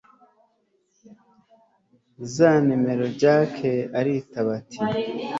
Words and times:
za 2.33 2.51
nimero 2.65 3.05
jack 3.21 3.53
aritaba 3.99 4.49
ati 4.59 4.79